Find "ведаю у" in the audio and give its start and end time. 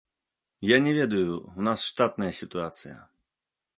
0.99-1.61